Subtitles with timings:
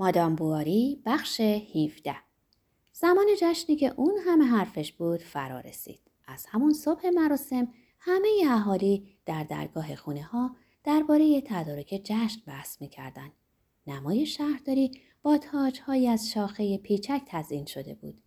[0.00, 2.16] مادام بواری بخش 17
[2.92, 6.00] زمان جشنی که اون همه حرفش بود فرا رسید.
[6.26, 13.32] از همون صبح مراسم همه اهالی در درگاه خونه ها درباره تدارک جشن بحث می‌کردند.
[13.86, 18.20] نمای شهرداری با تاجهایی از شاخه پیچک تزین شده بود.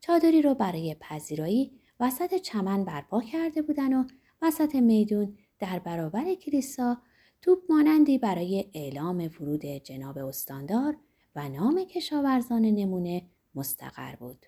[0.00, 4.04] چادری رو برای پذیرایی وسط چمن برپا کرده بودن و
[4.42, 6.96] وسط میدون در برابر کلیسا
[7.42, 10.96] توپ مانندی برای اعلام ورود جناب استاندار
[11.36, 13.22] و نام کشاورزان نمونه
[13.54, 14.46] مستقر بود.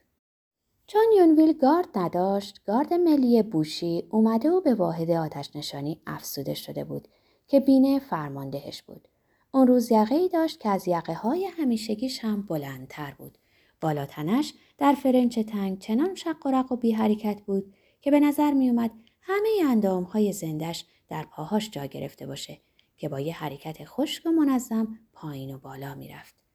[0.87, 6.85] چون یونویل گارد نداشت، گارد ملی بوشی اومده و به واحد آتش نشانی افسوده شده
[6.85, 7.09] بود
[7.47, 9.09] که بینه فرماندهش بود.
[9.55, 13.39] اون روز یقه ای داشت که از یقه های همیشگیش هم بلندتر بود.
[13.81, 18.51] بالاتنش در فرنچ تنگ چنان شق و رق و بی حرکت بود که به نظر
[18.53, 22.61] می اومد همه اندام های زندش در پاهاش جا گرفته باشه
[22.97, 26.48] که با یه حرکت خشک و منظم پایین و بالا می‌رفت.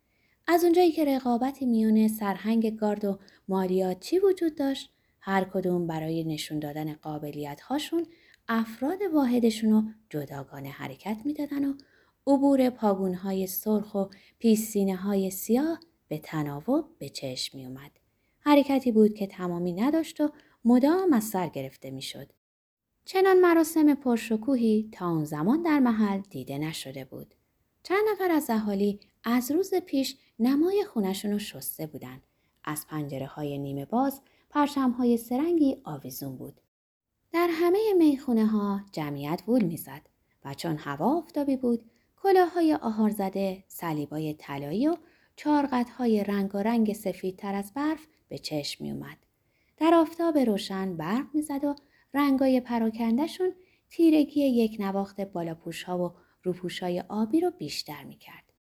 [0.48, 6.60] از اونجایی که رقابتی میونه سرهنگ گارد و مالیاچی وجود داشت هر کدوم برای نشون
[6.60, 8.06] دادن قابلیت هاشون
[8.48, 11.74] افراد واحدشون رو جداگانه حرکت می‌دادن و
[12.28, 14.06] عبور پاگون های سرخ و
[14.40, 17.92] پیسینه های سیاه به تناوب به چشم می اومد.
[18.40, 20.30] حرکتی بود که تمامی نداشت و
[20.66, 22.28] مدام از سر گرفته می‌شد.
[23.06, 27.36] چنان مراسم پرشکوهی تا اون زمان در محل دیده نشده بود.
[27.84, 32.22] چند نفر از اهالی از روز پیش نمای خونشون رو شسته بودن.
[32.64, 36.62] از پنجره های نیمه باز پرشم های سرنگی آویزون بود.
[37.32, 40.02] در همه می‌خونه ها جمعیت وول می‌زد
[40.46, 41.84] و چون هوا آفتابی بود
[42.16, 44.98] کلاهای آهار زده، صلیبای طلایی و
[45.98, 49.18] های رنگ و رنگ سفید تر از برف به چشم می اومد.
[49.78, 51.76] در آفتاب روشن برق می‌زد و
[52.14, 53.56] رنگای پراکندهشون
[53.90, 56.14] تیرگی یک نواخت بالاپوش ها و
[56.44, 58.53] روپوش های آبی رو بیشتر می کرد.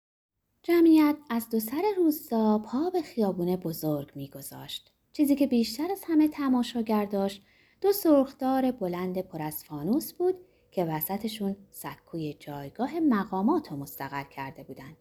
[0.64, 6.28] جمعیت از دو سر روستا پا به خیابون بزرگ میگذاشت چیزی که بیشتر از همه
[6.28, 7.42] تماشاگر داشت
[7.80, 10.34] دو سرخدار بلند پر از فانوس بود
[10.70, 14.96] که وسطشون سکوی جایگاه مقامات رو مستقر کرده بودند.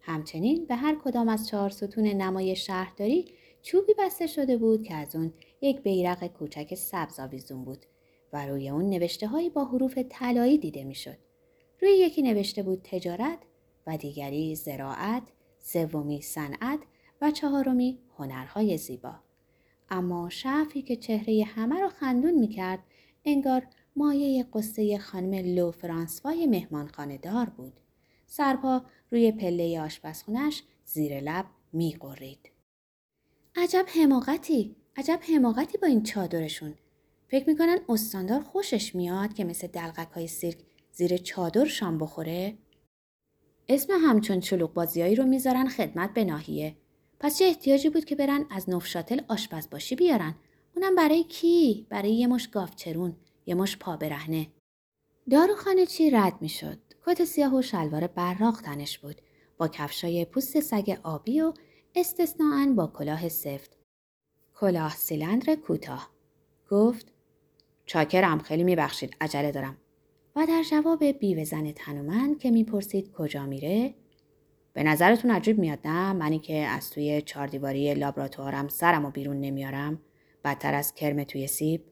[0.00, 3.24] همچنین به هر کدام از چهار ستون نمای شهرداری
[3.62, 7.86] چوبی بسته شده بود که از اون یک بیرق کوچک سبز آویزون بود
[8.32, 11.16] و روی اون نوشته هایی با حروف طلایی دیده می‌شد.
[11.80, 13.38] روی یکی نوشته بود تجارت
[13.96, 15.22] دیگری زراعت،
[15.58, 16.80] سومی صنعت
[17.20, 19.14] و چهارمی هنرهای زیبا.
[19.90, 22.78] اما شعفی که چهره همه را خندون می‌کرد
[23.24, 27.72] انگار مایه قصه خانم لو فرانسوای مهمانخانه دار بود.
[28.26, 32.50] سرپا روی پله آشپزخونش زیر لب میقرید.
[33.56, 36.74] عجب حماقتی، عجب حماقتی با این چادرشون.
[37.28, 40.58] فکر می‌کنن استاندار خوشش میاد که مثل دلغک های سیرک
[40.92, 42.58] زیر چادر شام بخوره؟
[43.72, 46.76] اسم همچون چلوق بازیایی رو می‌ذارن خدمت به ناحیه.
[47.20, 50.34] پس چه احتیاجی بود که برن از نفشاتل آشپزباشی بیارن؟
[50.76, 53.16] اونم برای کی؟ برای یه مش گافچرون،
[53.46, 54.46] یه مش پا برهنه.
[55.30, 56.78] داروخانه چی رد می‌شد.
[57.06, 59.22] کت سیاه و شلوار براق تنش بود
[59.58, 61.52] با کفشای پوست سگ آبی و
[61.94, 63.76] استثناعا با کلاه سفت.
[64.54, 66.10] کلاه سیلندر کوتاه.
[66.70, 67.12] گفت
[67.86, 69.76] چاکرم خیلی میبخشید عجله دارم
[70.36, 73.94] و در جواب بیوه زن تنومند که می‌پرسید کجا میره
[74.72, 80.00] به نظرتون عجیب میاد نه؟ منی که از توی چاردیواری لابراتوارم سرم و بیرون نمیارم.
[80.44, 81.84] بدتر از کرم توی سیب.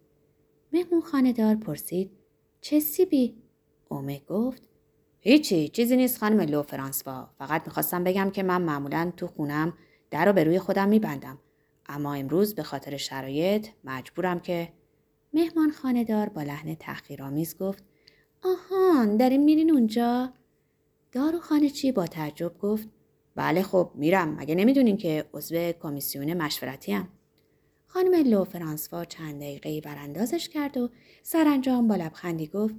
[0.72, 2.10] مهمون خاندار پرسید
[2.60, 3.43] چه سیبی؟
[3.88, 4.62] اومه گفت
[5.20, 7.28] هیچی چیزی نیست خانم لو فرانسوا.
[7.38, 9.75] فقط می‌خواستم بگم که من معمولا تو خونم
[10.10, 11.38] در رو به روی خودم میبندم.
[11.87, 14.72] اما امروز به خاطر شرایط مجبورم که
[15.32, 17.84] مهمان خاندار با لحن تحقیرآمیز گفت
[18.44, 20.32] آهان داریم میرین اونجا؟
[21.12, 22.88] داروخانه چی با تعجب گفت؟
[23.34, 24.34] بله خب میرم.
[24.34, 27.09] مگه نمی‌دونین که عضو کمیسیون مشورتی هم.
[27.87, 30.91] خانم لو فرانسوا چند دقیقه براندازش کرد و
[31.22, 32.75] سرانجام با لبخندی گفت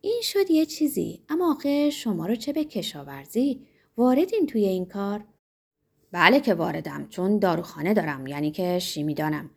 [0.00, 5.24] این شد یه چیزی اما آخه شما رو چه به کشاورزی؟ واردین توی این کار؟
[6.12, 9.50] بله که واردم چون داروخانه دارم یعنی که شیمی دانم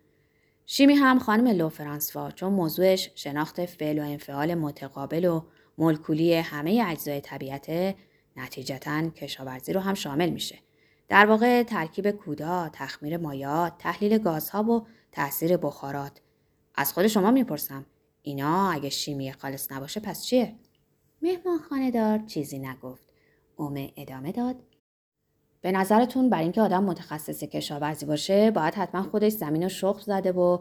[0.66, 5.44] شیمی هم خانم لو فرانسوا چون موضوعش شناخت فعل و انفعال متقابل و
[5.78, 7.96] مولکولی همه اجزای طبیعت
[8.36, 10.60] نتیجتا کشاورزی رو هم شامل میشه.
[11.08, 16.22] در واقع ترکیب کودا، تخمیر مایات، تحلیل گازها و تاثیر بخارات.
[16.76, 17.86] از خود شما می‌پرسم
[18.22, 20.56] اینا اگه شیمی خالص نباشه پس چیه؟
[21.22, 23.10] مهمان خانه دار چیزی نگفت.
[23.56, 24.56] اومه ادامه داد.
[25.62, 30.32] به نظرتون برای اینکه آدم متخصص کشاورزی باشه باید حتما خودش زمین و شخم زده
[30.32, 30.58] و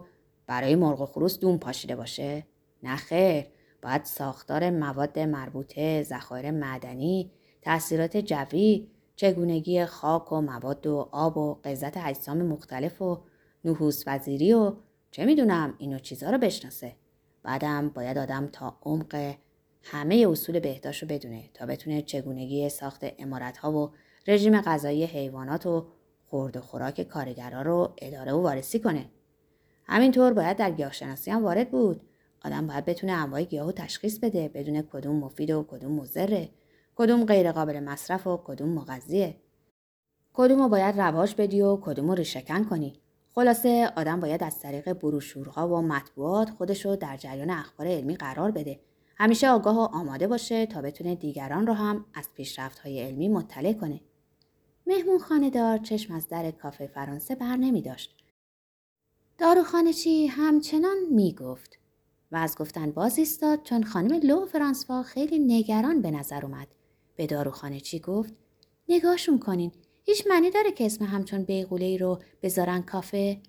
[0.47, 2.45] برای مرغ و خروس دون پاشیده باشه؟
[2.83, 3.45] نه خیر.
[3.81, 7.31] باید ساختار مواد مربوطه ذخایر معدنی
[7.61, 13.21] تاثیرات جوی چگونگی خاک و مواد و آب و قضت اجسام مختلف و
[13.65, 14.73] نحوس وزیری و
[15.11, 16.95] چه می‌دونم اینو چیزا رو بشناسه.
[17.43, 19.35] بعدم باید آدم تا عمق
[19.83, 23.91] همه اصول بهداشت رو بدونه تا بتونه چگونگی ساخت امارت ها و
[24.27, 25.85] رژیم غذایی حیوانات و
[26.25, 29.09] خورد و خوراک کارگرا رو اداره و وارسی کنه.
[29.85, 32.01] همینطور باید در گیاهشناسی هم وارد بود.
[32.45, 36.49] آدم باید بتونه انواع گیاه و تشخیص بده بدون کدوم مفید و کدوم مضره.
[36.95, 39.35] کدوم غیر قابل مصرف و کدوم مغذیه.
[40.33, 42.93] کدوم رو باید رواج بدی و کدوم رو ریشکن کنی.
[43.35, 48.51] خلاصه آدم باید از طریق بروشورها و مطبوعات خودش رو در جریان اخبار علمی قرار
[48.51, 48.79] بده.
[49.17, 53.73] همیشه آگاه و آماده باشه تا بتونه دیگران رو هم از پیشرفت های علمی مطلع
[53.73, 54.01] کنه.
[54.87, 58.15] مهمون خانه دار چشم از در کافه فرانسه بر نمی داشت.
[59.37, 61.79] داروخانه چی همچنان می گفت
[62.31, 66.67] و از گفتن باز ایستاد چون خانم لو فرانسوا خیلی نگران به نظر اومد.
[67.15, 68.33] به داروخانه چی گفت؟
[68.89, 69.71] نگاهشون کنین.
[70.03, 73.41] هیچ معنی داره که اسم همچون بیغوله رو بذارن کافه؟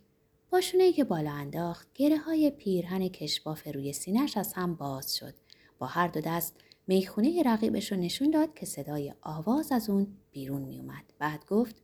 [0.50, 5.34] باشونه که بالا انداخت گره های پیرهن کشباف روی سینش از هم باز شد.
[5.79, 6.56] با هر دو دست
[6.87, 11.05] می‌خونه رقیبش رو نشون داد که صدای آواز از اون بیرون می اومد.
[11.19, 11.82] بعد گفت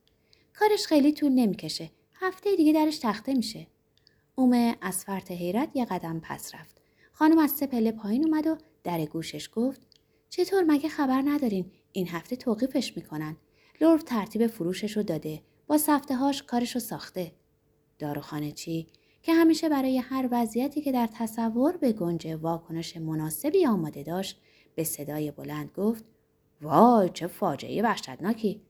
[0.55, 1.91] کارش خیلی طول نمی‌کشه.
[2.15, 3.67] هفته دیگه درش تخته میشه.
[4.35, 6.81] اومه از فرط حیرت یه قدم پس رفت.
[7.13, 9.87] خانم از سه پله پایین اومد و در گوشش گفت
[10.31, 13.37] چطور مگه خبر ندارین این هفته توقیفش می‌کنن
[13.81, 17.33] لورف ترتیب فروشش رو داده با سفته هاش کارش رو ساخته
[17.99, 18.87] داروخانه چی
[19.23, 24.41] که همیشه برای هر وضعیتی که در تصور به گنج واکنش مناسبی آماده داشت
[24.79, 26.05] به صدای بلند گفت
[26.63, 28.63] وای چه فاجعه وحشتناکی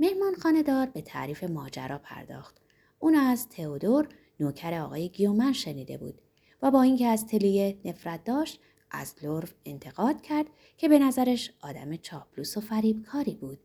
[0.00, 2.60] مهمان خانه دار به تعریف ماجرا پرداخت
[2.98, 4.08] اون از تئودور
[4.40, 6.20] نوکر آقای گیومن شنیده بود
[6.62, 8.60] و با اینکه از تلیه نفرت داشت
[8.90, 10.46] از لورف انتقاد کرد
[10.76, 13.58] که به نظرش آدم چاپلوس و فریبکاری بود.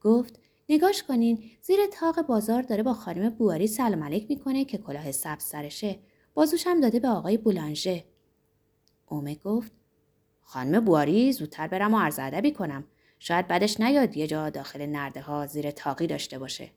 [0.00, 5.12] گفت نگاش کنین زیر تاق بازار داره با خانم بواری سلام علیک می‌کنه که کلاه
[5.12, 5.98] سبز سرشه.
[6.34, 8.04] بازوش هم داده به آقای بولانژه.
[9.06, 9.79] اومه گفت
[10.52, 12.84] خانم بواری زودتر برم و عرض ادبی کنم.
[13.18, 16.70] شاید بعدش نیاد یه جا داخل نرده ها زیر تاقی داشته باشه.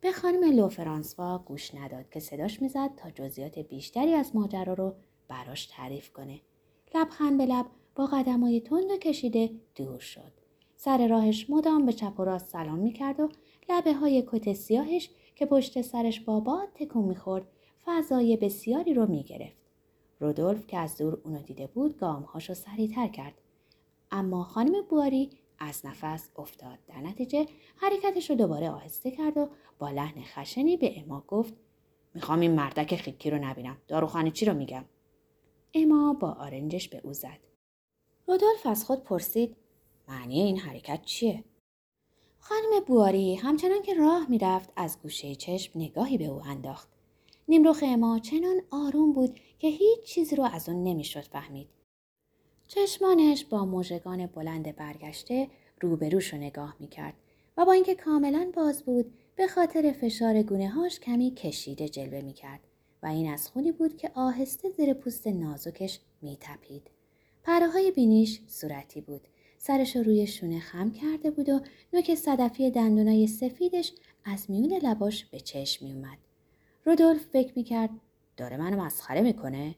[0.00, 4.94] به خانم لو فرانسوا گوش نداد که صداش می‌زد تا جزئیات بیشتری از ماجرا رو
[5.28, 6.40] براش تعریف کنه.
[6.94, 10.32] لبخند به لب با قدمای تند و کشیده دور شد.
[10.76, 13.28] سر راهش مدام به چپ و راست سلام می‌کرد و
[13.68, 17.46] لبه های کت سیاهش که پشت سرش با باد تکون می‌خورد
[17.84, 19.63] فضای بسیاری رو می‌گرفت.
[20.24, 23.34] رودولف که از دور اونو دیده بود گامهاشو سریعتر کرد.
[24.10, 26.78] اما خانم بواری از نفس افتاد.
[26.86, 29.48] در نتیجه حرکتش رو دوباره آهسته کرد و
[29.78, 31.54] با لحن خشنی به اما گفت
[32.14, 33.76] می‌خوام این مردک خیکی رو نبینم.
[33.88, 34.84] داروخانه چی رو میگم؟
[35.74, 37.38] اما با آرنجش به او زد.
[38.28, 39.56] رودولف از خود پرسید
[40.08, 41.44] معنی این حرکت چیه؟
[42.38, 46.88] خانم بواری همچنان که راه می‌رفت از گوشه چشم نگاهی به او انداخت.
[47.48, 51.68] نیمروخ اما چنان آروم بود که هیچ چیزی رو از اون نمی‌شد فهمید.
[52.68, 55.48] چشمانش با موژگان بلند برگشته
[55.80, 57.14] روبروش رو نگاه می‌کرد
[57.56, 62.60] و با اینکه کاملا باز بود به خاطر فشار گونه هاش کمی کشیده جلوه می‌کرد
[63.02, 66.90] و این از خونی بود که آهسته زیر پوست نازکش میتپید.
[67.42, 69.28] پره های بینیش صورتی بود.
[69.58, 71.60] سرش روی شونه خم کرده بود و
[71.92, 73.92] نوک صدفی دندونای سفیدش
[74.24, 76.18] از میون لباش به چشم میومد.
[76.84, 77.90] رودولف فکر می‌کرد
[78.36, 79.74] داره منو مسخره می‌کنه؟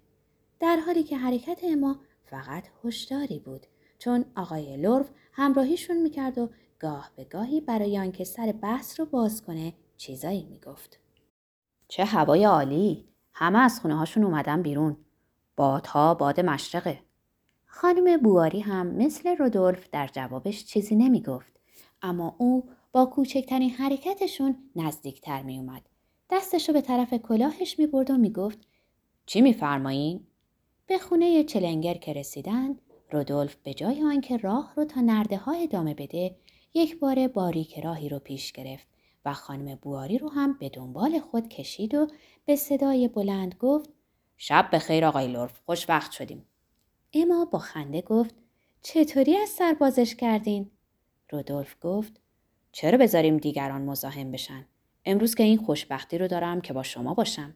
[0.60, 3.66] در حالی که حرکت اما فقط هشداری بود
[3.98, 9.42] چون آقای لورف همراهیشون می‌کرد و گاه به گاهی برای آنکه سر بحث رو باز
[9.42, 11.00] کنه چیزایی می‌گفت.
[11.88, 13.08] چه هوای عالی!
[13.32, 14.96] همه از خونه هاشون اومدن بیرون.
[15.56, 17.00] بادها باد مشرقه.
[17.66, 21.60] خانم بواری هم مثل رودولف در جوابش چیزی نمی گفت.
[22.02, 25.82] اما او با کوچکترین حرکتشون نزدیکتر می اومد.
[26.30, 28.59] دستشو به طرف کلاهش می برد و می گفت
[29.26, 30.26] چی میفرمایین؟
[30.87, 32.76] به خونه چلنگر که رسیدن
[33.12, 36.37] رودولف به جای آنکه راه رو تا نرده ها ادامه بده
[36.75, 38.87] یک بار باریک راهی رو پیش گرفت
[39.25, 42.06] و خانم بواری رو هم به دنبال خود کشید و
[42.45, 43.90] به صدای بلند گفت
[44.37, 46.47] شب به خیر آقای لورف خوش وقت شدیم.
[47.14, 48.35] اما با خنده گفت
[48.83, 50.71] چطوری از سربازش کردین؟
[51.30, 52.21] رودولف گفت
[52.73, 54.66] چرا بذاریم دیگران مزاحم بشن؟
[55.06, 57.54] امروز که این خوشبختی رو دارم که با شما باشم.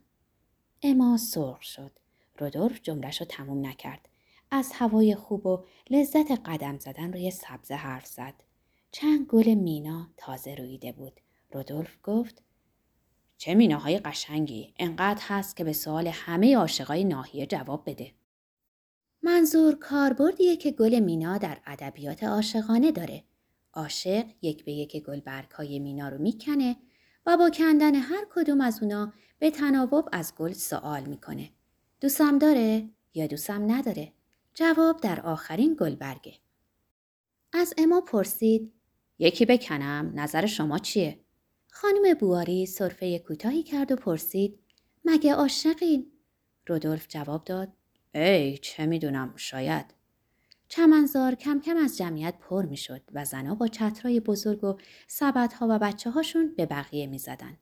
[0.82, 1.90] اما سرخ شد.
[2.38, 4.08] رودولف جملش رو تموم نکرد.
[4.50, 8.34] از هوای خوب و لذت قدم زدن روی سبزه حرف زد.
[8.92, 11.20] چند گل مینا تازه رویده بود.
[11.52, 12.42] رودولف گفت
[13.38, 18.12] چه میناهای قشنگی انقدر هست که به سوال همه عاشقای ناحیه جواب بده.
[19.22, 23.24] منظور کاربردیه که گل مینا در ادبیات عاشقانه داره.
[23.74, 26.76] عاشق یک به یک گلبرگ های مینا رو می‌کنه
[27.26, 31.50] و با کندن هر کدوم از اونا به تناوب از گل سوال می‌کنه.
[32.00, 34.12] دوستم داره یا دوستم نداره؟
[34.54, 36.34] جواب در آخرین گلبرگه.
[37.52, 38.72] از اما پرسید
[39.18, 41.20] یکی بکنم نظر شما چیه؟
[41.70, 44.58] خانم بواری صرفه کوتاهی کرد و پرسید
[45.04, 46.12] مگه عاشقین؟
[46.66, 47.68] رودولف جواب داد
[48.14, 49.99] ای چه می‌دونم شاید
[50.70, 55.66] چمنزار کم کم از جمعیت پر می شد و زنها با چترای بزرگ و سبدها
[55.70, 57.56] و بچه هاشون به بقیه می زدن.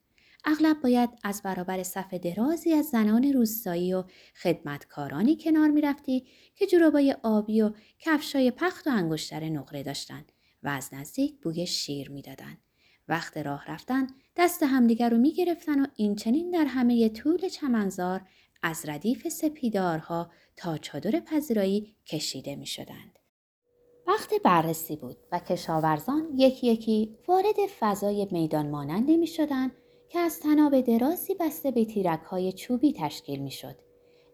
[0.44, 4.04] اغلب باید از برابر صف درازی از زنان روستایی و
[4.42, 10.68] خدمتکارانی کنار می رفتی که جورابای آبی و کفشای پخت و انگشتر نقره داشتند و
[10.68, 12.58] از نزدیک بوی شیر می دادن.
[13.08, 18.20] وقت راه رفتن دست همدیگر رو می گرفتن و این چنین در همه طول چمنزار
[18.62, 23.18] از ردیف سپیدارها تا چادر پذیرایی کشیده می شدند.
[24.06, 29.72] وقت بررسی بود و کشاورزان یکی یکی وارد فضای میدان مانندی می شدند
[30.08, 33.76] که از تناب درازی بسته به تیرک های چوبی تشکیل می شد.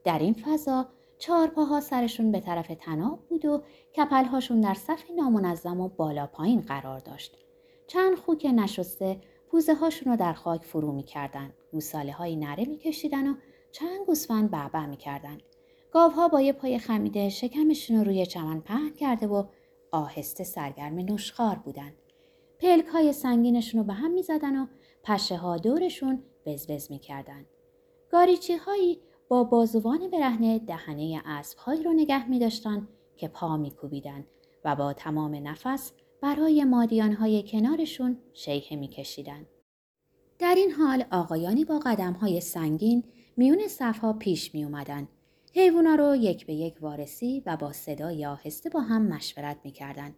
[0.04, 0.88] در این فضا
[1.18, 3.62] چهار پاها سرشون به طرف تناب بود و
[3.96, 7.36] کپلهاشون در صف نامنظم و بالا پایین قرار داشت.
[7.86, 11.52] چند خوک نشسته پوزه هاشون رو در خاک فرو می کردن.
[12.36, 13.34] نره می کشیدن و
[13.74, 15.38] چند گوسفند بعبع می کردن.
[15.90, 19.44] گاوها با یه پای خمیده شکمشون رو روی چمن پهن کرده و
[19.92, 21.92] آهسته سرگرم نشخار بودن.
[22.58, 24.66] پلک های سنگینشون رو به هم می زدن و
[25.02, 27.44] پشه ها دورشون وزوز می کردن.
[28.10, 33.70] گاریچی هایی با بازوان برهنه دهنه اسب هایی رو نگه می داشتن که پا می
[33.70, 34.26] کوبیدن
[34.64, 38.90] و با تمام نفس برای مادیان های کنارشون شیهه می.
[40.38, 43.04] در این حال آقایانی با قدم های سنگین
[43.36, 45.08] میون صفها پیش می اومدن.
[45.54, 50.14] حیوونا رو یک به یک وارسی و با صدای آهسته با هم مشورت می کردن.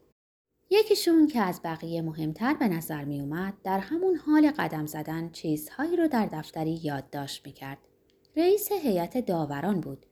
[0.70, 5.96] یکیشون که از بقیه مهمتر به نظر می اومد در همون حال قدم زدن چیزهایی
[5.96, 7.78] رو در دفتری یادداشت می کرد.
[8.37, 10.06] رئیس هیئت داوران بود.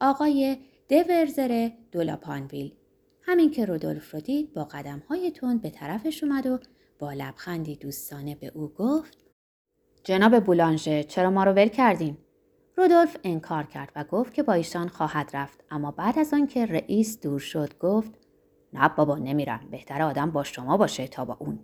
[0.00, 0.56] آقای
[0.88, 2.72] دورزر دولاپانویل.
[3.22, 6.58] همین که رودولف رو دید با قدم های تند به طرفش اومد و
[6.98, 9.18] با لبخندی دوستانه به او گفت
[10.04, 12.16] جناب بولانژه چرا ما رو ول کردین؟
[12.78, 15.64] رودولف انکار کرد و گفت که با ایشان خواهد رفت.
[15.70, 18.10] اما بعد از آنکه رئیس دور شد گفت
[18.72, 19.68] نه بابا نمیرم.
[19.70, 21.58] بهتر آدم با شما باشه تا با اون.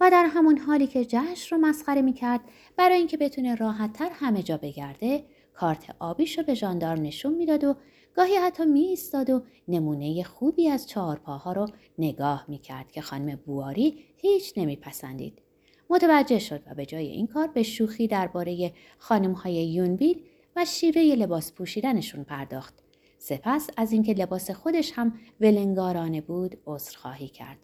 [0.00, 2.40] و در همون حالی که جهش رو مسخره می‌کرد
[2.76, 7.74] برای اینکه بتونه راحتتر همه جا بگرده کارت آبیش رو به ژاندارم نشون می‌داد و
[8.16, 11.66] گاهی حتی می ایستاد و نمونه خوبی از چهارپاها رو
[11.98, 15.42] نگاه می‌کرد که خانم بواری هیچ نمیپسندید.
[15.90, 20.22] متوجه شد و به جای این کار به شوخی درباره خانم های یونبیل
[20.60, 22.74] و شیوه لباس پوشیدنشون پرداخت.
[23.18, 27.58] سپس از اینکه لباس خودش هم ولنگارانه بود عذرخواهی کرد.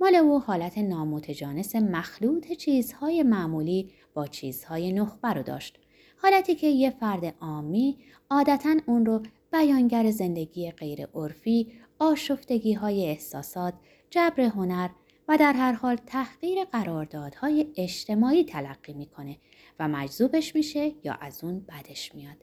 [0.00, 5.78] مال او حالت نامتجانس مخلوط چیزهای معمولی با چیزهای نخبه رو داشت.
[6.16, 7.98] حالتی که یه فرد عامی
[8.30, 9.22] عادتا اون رو
[9.52, 13.74] بیانگر زندگی غیر عرفی، آشفتگی های احساسات،
[14.10, 14.88] جبر هنر
[15.28, 19.36] و در هر حال تحقیر قراردادهای اجتماعی تلقی می‌کنه
[19.78, 22.36] و مجذوبش میشه یا از اون بدش میاد.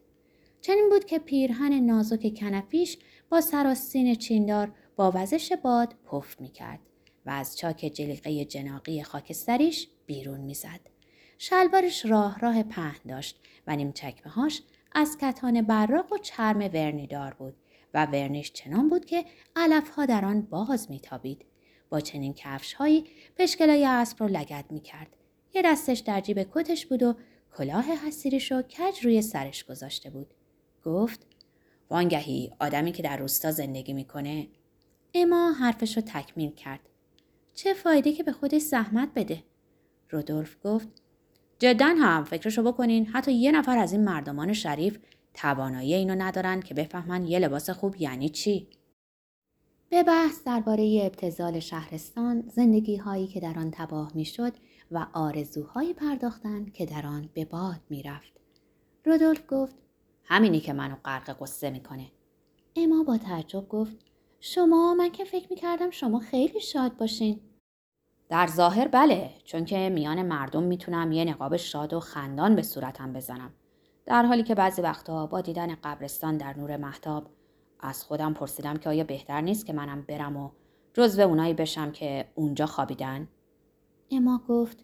[0.61, 2.97] چنین بود که پیرهن نازک کنفیش
[3.29, 6.79] با سراستین چیندار با وزش باد پف می‌کرد
[7.25, 10.79] و از چاک جلیقه جناقی خاکستریش بیرون می‌زد.
[11.37, 17.33] شلوارش راه راه پهن داشت و نیم چکمه هاش از کتان براق و چرم ورنیدار
[17.33, 17.55] بود
[17.93, 21.45] و ورنیش چنان بود که علفها در آن باز میتابید
[21.89, 23.05] با چنین کفش هایی
[23.37, 25.15] پشکلای اسب رو لگد می کرد.
[25.53, 27.15] یه دستش در جیب کتش بود و
[27.57, 30.33] کلاه حسیرش رو کج روی سرش گذاشته بود.
[30.85, 31.25] گفت
[31.89, 34.47] وانگهی آدمی که در روستا زندگی می‌کنه
[35.13, 36.79] اما حرفش رو تکمیل کرد.
[37.53, 39.43] چه فایده که به خودش زحمت بده؟
[40.09, 40.87] رودولف گفت
[41.59, 44.99] جدا هم فکرشو بکنین حتی یه نفر از این مردمان شریف
[45.33, 48.67] توانایی اینو ندارن که بفهمن یه لباس خوب یعنی چی؟
[49.91, 54.53] به بحث درباره ابتزال شهرستان زندگی هایی که در آن تباه می‌شد
[54.91, 58.33] و آرزوهایی پرداختند که در آن به باد می‌رفت.
[59.05, 59.75] رودولف گفت
[60.23, 62.11] همینی که منو غرق قصه می‌کنه.
[62.75, 63.97] اما با تعجب گفت
[64.39, 67.39] شما من که فکر می‌کردم شما خیلی شاد باشین.
[68.29, 73.13] در ظاهر بله چون که میان مردم می‌تونم یه نقاب شاد و خندان به صورتم
[73.13, 73.53] بزنم.
[74.05, 77.27] در حالی که بعضی وقتها با دیدن قبرستان در نور محتاب
[77.79, 80.49] از خودم پرسیدم که آیا بهتر نیست که منم برم و
[80.93, 83.27] جزو اونایی بشم که اونجا خوابیدن؟
[84.11, 84.77] اما گفت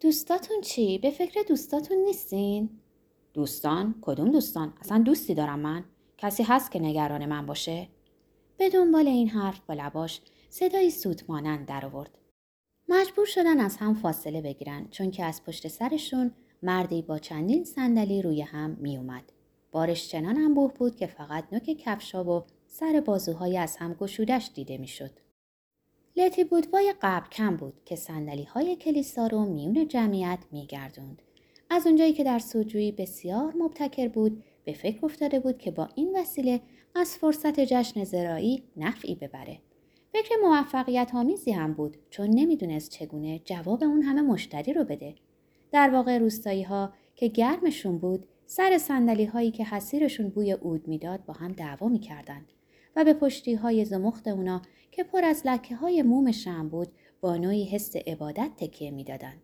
[0.00, 2.70] دوستاتون چی؟ به فکر دوستاتون نیستین؟
[3.34, 5.84] دوستان؟ کدوم دوستان؟ اصلا دوستی دارم من؟
[6.18, 7.88] کسی هست که نگران من باشه؟
[8.56, 12.18] به دنبال این حرف با لباش صدایی سوت مانند در آورد.
[12.88, 16.30] مجبور شدن از هم فاصله بگیرن چون که از پشت سرشون
[16.62, 19.32] مردی با چندین صندلی روی هم می اومد.
[19.74, 24.78] بارش چنان انبوه بود که فقط نوک کفشا و سر بازوهای از هم گشودش دیده
[24.78, 25.10] می‌شد.
[26.16, 31.22] لتی بودوای قبل کم بود که سندلی های کلیسا رو میون جمعیت میگردوند.
[31.70, 36.16] از اونجایی که در سوجویی بسیار مبتکر بود به فکر افتاده بود که با این
[36.16, 36.60] وسیله
[36.94, 39.58] از فرصت جشن زرایی نفعی ببره.
[40.12, 45.14] فکر موفقیت آمیزی هم بود چون نمی‌دونست چگونه جواب اون همه مشتری رو بده.
[45.72, 51.24] در واقع روستایی ها که گرمشون بود سر سندلی هایی که حسیرشون بوی اود می‌داد
[51.24, 52.52] با هم دعوا می‌کردند
[52.96, 56.88] و به پشتی های زمخت اونا که پر از لکه های موم شم بود
[57.20, 59.42] با نوعی حس عبادت تکیه می‌دادند.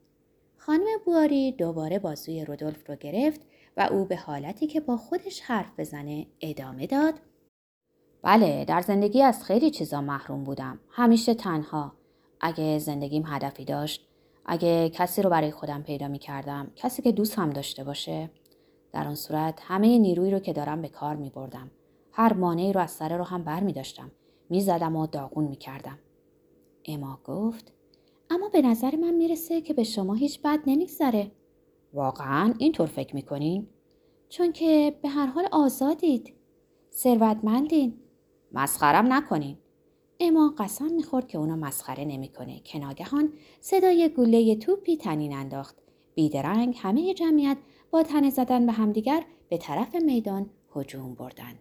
[0.57, 3.40] خانم بواری دوباره بازوی رودولف رو گرفت
[3.76, 7.14] و او به حالتی که با خودش حرف بزنه ادامه داد.
[8.23, 10.80] بله در زندگی از خیلی چیزا محروم بودم.
[10.90, 11.92] همیشه تنها.
[12.40, 14.07] اگه زندگیم هدفی داشت
[14.47, 18.30] اگه کسی رو برای خودم پیدا می کردم کسی که دوست هم داشته باشه
[18.92, 21.70] در آن صورت همه نیرویی رو که دارم به کار می بردم.
[22.12, 24.11] هر مانعی رو از سر رو هم بر می داشتم.
[24.50, 25.99] می زدم و داغون می کردم.
[26.85, 27.73] اما گفت
[28.30, 31.30] اما به نظر من می‌رسه که به شما هیچ بد نمیگذره.
[31.94, 33.66] واقعا اینطور فکر می‌کنین؟
[34.28, 36.35] چون که به هر حال آزادید.
[36.92, 37.94] ثروتمندین.
[38.52, 39.56] مسخرم نکنین.
[40.20, 45.76] اما قسم می‌خورد که اونو مسخره نمی‌کنه که ناگهان صدای گله توپی تنین انداخت.
[46.14, 47.59] بیدرنگ همه جمعیت
[47.90, 51.59] با تنه زدن به همدیگر به طرف میدان هجوم بردند.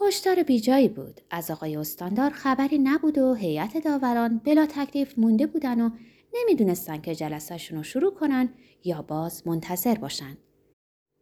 [0.00, 1.20] هشدار بیجایی بود.
[1.30, 5.90] از آقای استاندار خبری نبود و هیئت داوران بلا تکلیف مونده بودن و
[6.34, 8.48] نمی‌دونستن که جلسهشون رو شروع کنن
[8.84, 10.36] یا باز منتظر باشن.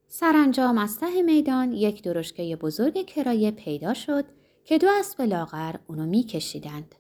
[0.09, 4.25] سرانجام از ته میدان یک درشکه بزرگ کرایه پیدا شد
[4.65, 6.95] که دو اسب لاغر اونو میکشیدند.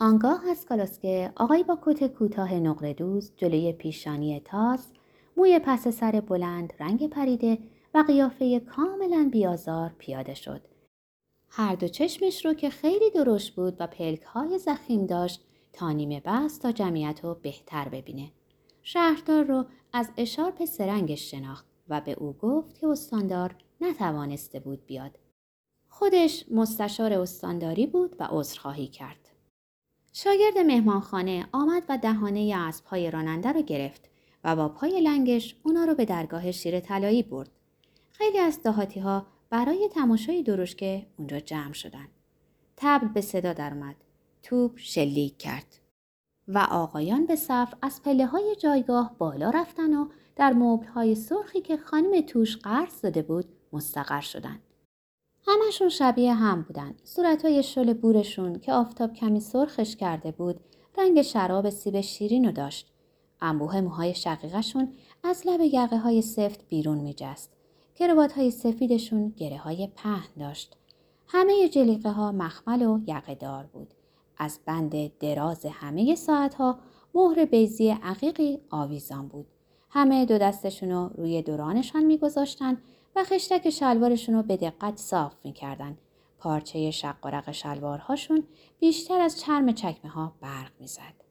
[0.00, 4.92] آنگاه از کالاسکه آقای با کت کوتاه نقره دوز جلوی پیشانی تاس
[5.36, 7.58] موی پس سر بلند رنگ پریده
[7.94, 10.62] و قیافه کاملا بیازار پیاده شد.
[11.48, 16.22] هر دو چشمش رو که خیلی درشت بود و پلک های زخیم داشت تا نیمه
[16.24, 18.32] بست تا جمعیت رو بهتر ببینه.
[18.82, 25.18] شهردار رو از اشارپ سرنگش شناخت و به او گفت که استاندار نتوانسته بود بیاد.
[25.88, 29.30] خودش مستشار استانداری بود و عذرخواهی کرد.
[30.12, 34.13] شاگرد مهمانخانه آمد و دهانه اسبهای راننده رو گرفت
[34.44, 37.50] و با پای لنگش اونا رو به درگاه شیر طلایی برد.
[38.10, 42.08] خیلی از دهاتی ها برای تماشای درشکه اونجا جمع شدن.
[42.76, 43.96] تبل به صدا درآمد.
[44.42, 45.78] توپ شلیک کرد.
[46.48, 51.60] و آقایان به صف از پله های جایگاه بالا رفتن و در مبل های سرخی
[51.60, 54.60] که خانم توش قرض داده بود مستقر شدند.
[55.46, 56.94] همشون شبیه هم بودن.
[57.04, 60.60] صورتهای شل بورشون که آفتاب کمی سرخش کرده بود
[60.98, 62.93] رنگ شراب سیب شیرین رو داشت.
[63.40, 64.92] انبوه موهای شقیقشون
[65.22, 67.50] از لب یقه های سفت بیرون می جست.
[67.96, 70.76] کروات های سفیدشون گره های پهن داشت.
[71.26, 73.94] همه جلیقه ها مخمل و یقه دار بود.
[74.38, 76.78] از بند دراز همه ساعت ها
[77.14, 79.46] مهر بیزی عقیقی آویزان بود.
[79.90, 82.78] همه دو دستشون رو روی دورانشان میگذاشتن
[83.16, 85.98] و خشتک شلوارشون رو به دقت صاف می‌کردن.
[86.38, 88.44] پارچه شق شلوارهاشون
[88.80, 91.23] بیشتر از چرم چکمه ها برق می‌زد.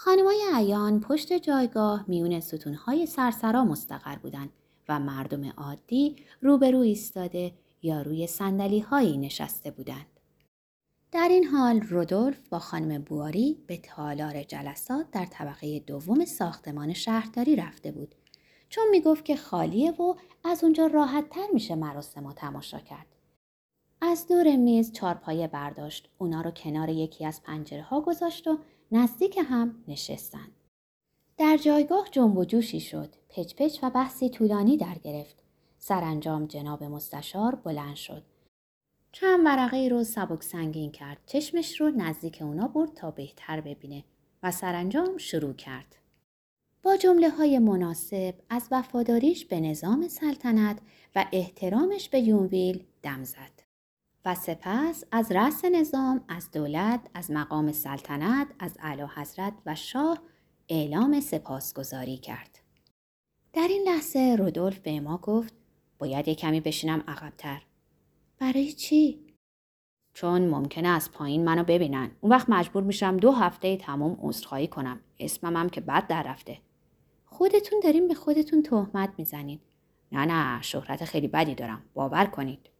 [0.00, 4.50] خانمای عیان پشت جایگاه میون ستونهای سرسرا مستقر بودند
[4.88, 10.20] و مردم عادی روبرو ایستاده یا روی سندلی هایی نشسته بودند.
[11.12, 17.56] در این حال رودولف با خانم بواری به تالار جلسات در طبقه دوم ساختمان شهرداری
[17.56, 18.14] رفته بود
[18.68, 23.06] چون می‌گفت که خالیه و از اونجا راحت تر میشه مراسم و تماشا کرد.
[24.00, 28.58] از دور میز چارپایه برداشت اونا رو کنار یکی از پنجره ها گذاشت و
[28.92, 30.52] نزدیک هم نشستند.
[31.36, 33.14] در جایگاه جنب و جوشی شد.
[33.28, 35.42] پچ و بحثی طولانی در گرفت.
[35.78, 38.22] سرانجام جناب مستشار بلند شد.
[39.12, 41.18] چند ورقه رو سبک سنگین کرد.
[41.26, 44.04] چشمش رو نزدیک اونا برد تا بهتر ببینه
[44.42, 45.96] و سرانجام شروع کرد.
[46.82, 50.78] با جمله های مناسب از وفاداریش به نظام سلطنت
[51.16, 53.57] و احترامش به یونویل دم زد.
[54.34, 60.18] سپس از رأس نظام، از دولت، از مقام سلطنت، از اعلی حضرت و شاه
[60.68, 62.58] اعلام سپاسگزاری کرد.
[63.52, 65.54] در این لحظه رودولف به ما گفت
[65.98, 67.62] باید یک کمی بشینم عقبتر.
[68.38, 69.24] برای چی؟
[70.14, 72.10] چون ممکنه از پایین منو ببینن.
[72.20, 75.00] اون وقت مجبور میشم دو هفته تمام عذرخواهی کنم.
[75.18, 76.58] اسمم هم که بد در رفته.
[77.24, 79.60] خودتون داریم به خودتون تهمت می‌زنید.
[80.12, 81.82] نه نه شهرت خیلی بدی دارم.
[81.94, 82.70] باور کنید.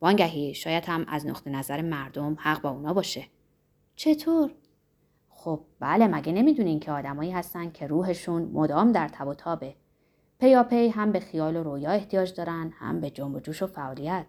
[0.00, 3.26] وانگهی شاید هم از نقطه نظر مردم حق با اونا باشه.
[3.96, 4.50] چطور؟
[5.28, 9.74] خب بله مگه نمی‌دونین که آدمایی هستن که روحشون مدام در تب و تابه.
[10.40, 14.26] پیاپی هم به خیال و رویا احتیاج دارن هم به جنب و جوش و فعالیت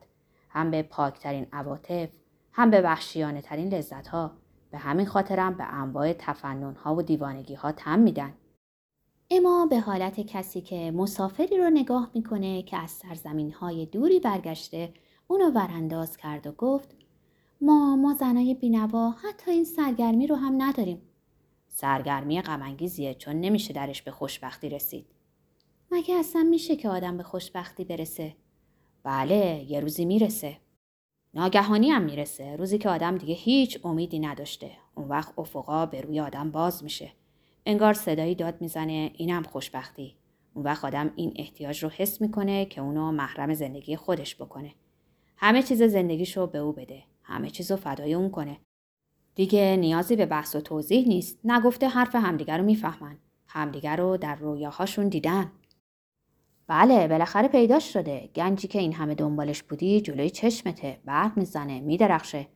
[0.50, 2.10] هم به پاکترین عواطف
[2.54, 4.32] هم به وحشیانه ترین لذت ها
[4.72, 8.34] به همین خاطرم به انواع تفنن ها و دیوانگی ها تم میدن
[9.32, 14.94] اما به حالت کسی که مسافری رو نگاه می‌کنه که از سرزمین های دوری برگشته
[15.32, 16.96] اونو ورانداز کرد و گفت
[17.62, 21.02] ما ما زنای بینوا حتی این سرگرمی رو هم نداریم.
[21.68, 25.06] سرگرمی غمانگیزیه چون نمیشه درش به خوشبختی رسید.
[25.92, 28.36] مگه اصلا میشه که آدم به خوشبختی برسه؟
[29.04, 30.58] بله یه روزی می‌رسه.
[31.34, 34.72] ناگهانی هم می‌رسه روزی که آدم دیگه هیچ امیدی نداشته.
[34.96, 37.12] اون وقت افقا به روی آدم باز میشه.
[37.66, 40.16] انگار صدایی داد می‌زنه اینم خوشبختی.
[40.54, 44.74] اون وقت آدم این احتیاج رو حس می‌کنه که اونو محرم زندگی خودش بکنه.
[45.44, 47.04] همه چیز زندگیشو به او بده.
[47.24, 48.58] همه چیز رو فدای اون کنه.
[49.36, 51.40] دیگه نیازی به بحث و توضیح نیست.
[51.44, 53.18] نگفته حرف همدیگر رو می‌فهمن.
[53.48, 55.52] همدیگر رو در رویاهاشون دیدن.
[56.68, 58.30] بله بالاخره پیداش شده.
[58.36, 61.02] گنجی که این همه دنبالش بودی جلوی چشمته.
[61.06, 61.80] برق می‌زنه.
[61.80, 62.48] میدرخشه.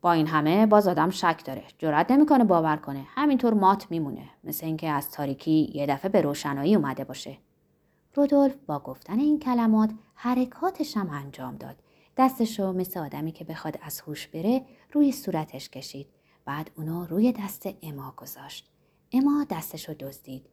[0.00, 1.64] با این همه باز آدم شک داره.
[1.78, 3.04] جرأت نمی‌کنه باور کنه.
[3.08, 4.30] همینطور مات میمونه.
[4.44, 7.38] مثل اینکه از تاریکی یه دفعه به روشنایی اومده باشه.
[8.18, 11.76] رودولف با گفتن این کلمات حرکاتش هم انجام داد.
[12.16, 16.06] دستشو مثل آدمی که بخواد از هوش بره روی صورتش کشید.
[16.44, 18.70] بعد اونو روی دست اما گذاشت.
[19.12, 20.46] اما دستشو دزدید.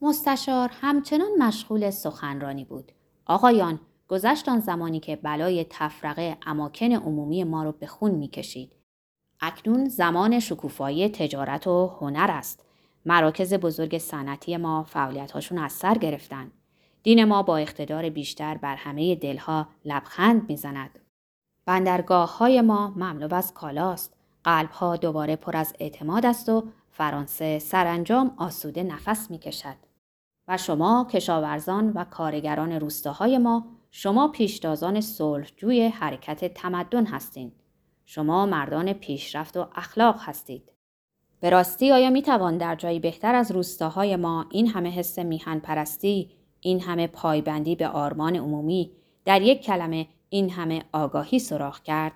[0.00, 2.92] مستشار همچنان مشغول سخنرانی بود.
[3.26, 8.72] آقایان گذشت آن زمانی که بلای تفرقه اماکن عمومی ما رو به خون می‌کشید.
[9.40, 12.64] اکنون زمان شکوفایی تجارت و هنر است.
[13.06, 16.52] مراکز بزرگ صنعتی ما فعالیت‌هاشون از سر گرفتن.
[17.02, 20.98] دین ما با اقتدار بیشتر بر همه دلها لبخند می‌زند.
[21.66, 24.16] بندرگاه های ما مملو از کالاست.
[24.44, 29.76] قلب ها دوباره پر از اعتماد است و فرانسه سرانجام آسوده نفس می کشد.
[30.48, 37.52] و شما کشاورزان و کارگران روستاهای ما شما پیشتازان صلحجوی حرکت تمدن هستید.
[38.06, 40.72] شما مردان پیشرفت و اخلاق هستید.
[41.40, 45.58] به راستی آیا می توان در جایی بهتر از روستاهای ما این همه حس میهن
[45.58, 46.30] پرستی
[46.60, 48.90] این همه پایبندی به آرمان عمومی
[49.24, 52.12] در یک کلمه این همه آگاهی سراغ کرد؟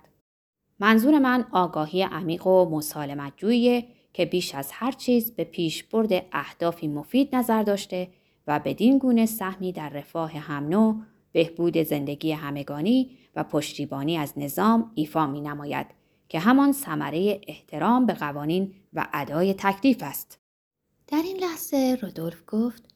[0.78, 6.88] منظور من آگاهی عمیق و مسالمت جویه که بیش از هر چیز به پیشبرد اهدافی
[6.88, 8.08] مفید نظر داشته
[8.46, 15.26] و بدین گونه سهمی در رفاه هم بهبود زندگی همگانی و پشتیبانی از نظام ایفا
[15.26, 15.86] می نماید
[16.28, 20.38] که همان ثمره احترام به قوانین و ادای تکلیف است.
[21.06, 22.91] در این لحظه رودولف گفت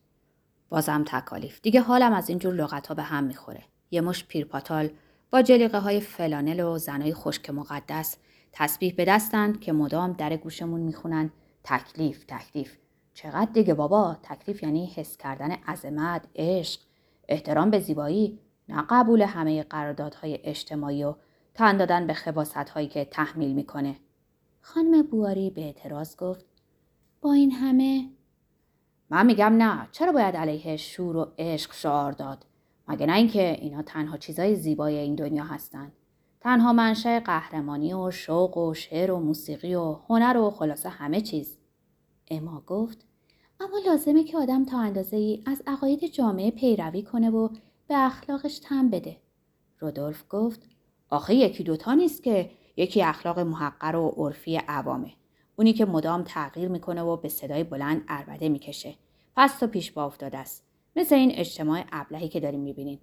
[0.69, 1.61] بازم تکالیف.
[1.61, 3.63] دیگه حالم از اینجور لغت ها به هم می‌خوره.
[3.91, 4.91] یه مشت پیرپاتال
[5.31, 8.17] با جلیقه های فلانل و زنای خشکه مقدس
[8.53, 11.31] تسبیح به دستند که مدام در گوشمون می‌خونن
[11.65, 12.77] تکلیف تکلیف.
[13.15, 16.81] چقدر دیگه بابا؟ تکلیف یعنی حس کردن عظمت عشق.
[17.29, 18.39] احترام به زیبایی.
[18.69, 21.15] نه قبول همه قراردادهای اجتماعی و
[21.55, 23.97] تن دادن به خباثت هایی که تحمیل می‌کنه.
[24.61, 26.45] خانم بواری به اعتراض گفت
[27.21, 28.11] با این همه
[29.11, 29.89] من میگم نه.
[29.93, 32.47] چرا باید علیه شور و عشق شعار داد؟
[32.89, 35.93] مگه نه اینکه اینا تنها چیزای زیبای این دنیا هستن.
[36.41, 41.59] تنها منشأ قهرمانی و شوق و شعر و موسیقی و هنر و خلاصه همه چیز.
[42.31, 43.07] اما گفت
[43.61, 47.49] اما لازمه که آدم تا اندازه ای از عقاید جامعه پیروی کنه و
[47.89, 49.17] به اخلاقش تن بده.
[49.79, 50.69] رودولف گفت
[51.11, 55.13] آخه یکی دوتا نیست که یکی اخلاق محقر و عرفی عوامه.
[55.57, 58.95] اونی که مدام تغییر می‌کنه و به صدای بلند اربده می‌کشه.
[59.37, 60.67] پس تا پیش با افتاده است.
[60.97, 63.01] مثل این اجتماع ابلهی که داریم می‌بینیم.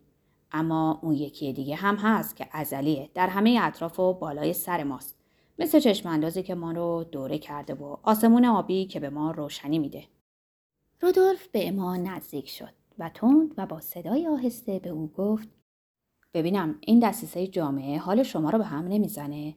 [0.52, 3.10] اما اون یکی دیگه هم هست که ازلیه.
[3.14, 5.18] در همه اطراف و بالای سر ماست.
[5.60, 9.80] مثل چشم اندازی که ما رو دوره کرده و آسمون آبی که به ما روشنی
[9.80, 10.04] میده.
[11.02, 15.50] رودولف به اما نزدیک شد و تند و با صدای آهسته به او گفت
[16.34, 19.56] ببینم این دستیسه جامعه حال شما رو به هم نمی‌زنه؟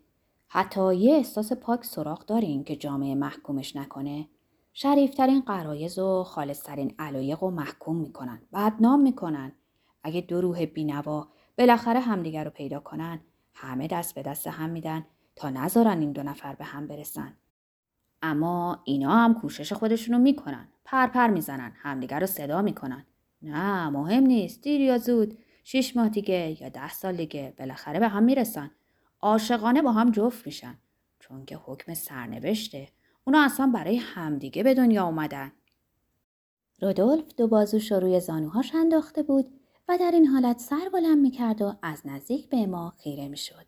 [0.49, 4.29] حتی یه احساس پاک سراغ دارین که جامعه محکومش نکنه.
[4.73, 9.53] شریفترین قرایز و خالصترین علایق و محکوم می‌کنن بدنام می‌کنن.
[10.03, 11.29] اگه دو روح بینوا
[11.59, 13.21] بالاخره همدیگر رو پیدا کنن
[13.55, 15.07] همه دست به دست هم میدن
[15.37, 17.37] تا نذارن این دو نفر به هم برسن.
[18.23, 20.69] اما اینا هم کوشش خودشونو می‌کنن.
[20.85, 23.07] پر پر می‌زنن همدیگر رو صدا می‌کنن.
[23.43, 24.63] نه مهم نیست.
[24.63, 25.39] دیر یا زود.
[25.65, 28.71] شیش ماه دیگه یا ده سال دیگه بالاخره به هم می‌رسن.
[29.27, 30.79] عاشقانه با هم جفت میشن
[31.21, 32.89] چون که حکم سرنوشته
[33.25, 35.53] اونا اصلا برای همدیگه به دنیا اومدن
[36.83, 41.63] رودولف دو بازوش رو روی زانوهاش انداخته بود و در این حالت سر بلند می‌کرد
[41.63, 43.67] و از نزدیک به ما خیره می‌شد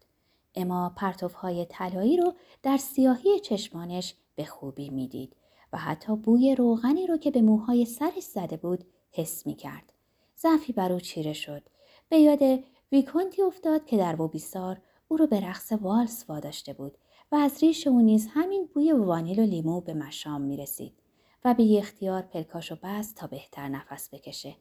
[0.54, 5.36] اما پرتوهای طلایی رو در سیاهی چشمانش به خوبی می‌دید
[5.72, 9.92] و حتی بوی روغنی رو که به موهای سرش زده بود حس می کرد.
[10.38, 11.62] ضعفی بر او چیره شد.
[12.08, 16.98] به یاد ویکونتی افتاد که در وبیسار او رو به رقص والس واداشته بود
[17.32, 20.92] و از ریش او نیز همین بوی وانیل و لیمو به مشام می رسید
[21.44, 24.56] و به اختیار پلکاشو بست تا بهتر نفس بکشه.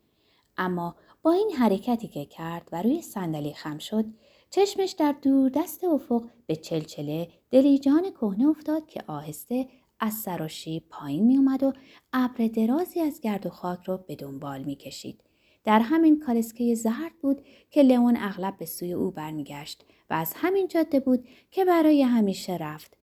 [0.58, 4.06] اما با این حرکتی که کرد و روی صندلی خم شد
[4.50, 9.68] چشمش در دور دست افق به چلچله دلیجان کهنه افتاد که آهسته
[10.00, 11.74] از سراشی پایین می اومد و
[12.14, 15.24] ابر درازی از گرد و خاک رو به دنبال می کشید.
[15.64, 20.68] در همین کالسکه زرد بود که لئون اغلب به سوی او برمیگشت و از همین
[20.68, 22.98] جاده بود که برای همیشه رفت.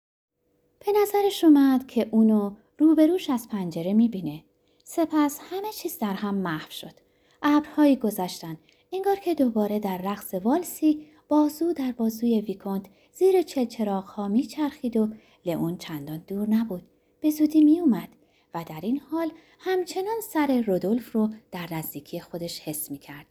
[0.87, 4.45] به نظرش اومد که اونو روبروش از پنجره می‌بینه.
[4.85, 6.95] سپس همه چیز در هم محو شد.
[7.43, 8.57] ابرهایی گذشتن
[8.93, 15.09] انگار که دوباره در رقص والسی بازو در بازوی ویکونت زیر چلچراغ ها میچرخید و
[15.45, 16.83] لئون چندان دور نبود.
[17.21, 18.09] به زودی میومد
[18.55, 23.27] و در این حال همچنان سر رودولف رو در نزدیکی خودش حس می کرد.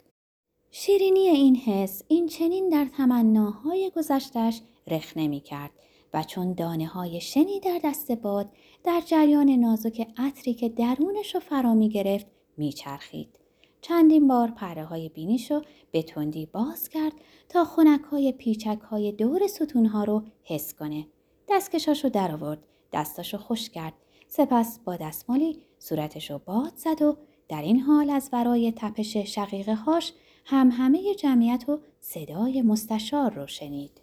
[0.74, 5.70] شیرینی این حس این چنین در تمناهای گذشتش رخ نمی کرد
[6.14, 8.50] و چون دانه های شنی در دست باد
[8.84, 13.38] در جریان نازک عطری که درونش رو فرا می گرفت می چرخید.
[13.80, 17.12] چندین بار پره های بینیش رو به تندی باز کرد
[17.48, 21.06] تا خونک های پیچک های دور ستون ها رو حس کنه.
[21.48, 22.58] دستکشاش رو در آورد.
[22.92, 23.94] دستاشو خوش کرد.
[24.28, 27.16] سپس با دستمالی صورتش رو باد زد و
[27.48, 30.12] در این حال از ورای تپش شقیقه هاش
[30.44, 34.01] هم همه جمعیت و صدای مستشار رو شنید.